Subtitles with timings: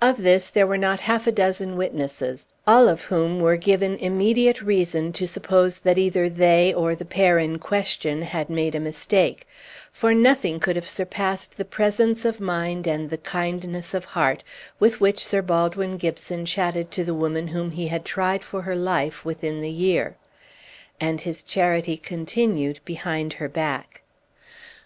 [0.00, 4.62] Of this there were not half a dozen witnesses, all of whom were given immediate
[4.62, 9.46] reason to suppose that either they or the pair in question had made a mistake;
[9.92, 14.44] for nothing could have surpassed the presence of mind and the kindness of heart
[14.78, 18.74] with which Sir Baldwin Gibson chatted to the woman whom he had tried for her
[18.76, 20.16] life within the year.
[20.98, 24.04] And his charity continued behind her back.